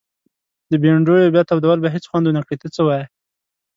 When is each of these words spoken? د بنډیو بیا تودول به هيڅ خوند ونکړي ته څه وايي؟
د 0.69 0.73
بنډیو 0.81 1.33
بیا 1.33 1.43
تودول 1.49 1.77
به 1.81 1.89
هيڅ 1.95 2.03
خوند 2.09 2.25
ونکړي 2.27 2.55
ته 2.61 2.67
څه 2.75 2.81
وايي؟ 2.87 3.05